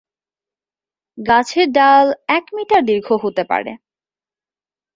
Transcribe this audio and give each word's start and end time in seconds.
গাছের 1.17 1.67
ডাল 1.71 2.05
এক 2.29 2.45
মিটার 2.55 2.81
দীর্ঘ 2.85 3.07
হতে 3.23 3.43
পারে। 3.43 3.71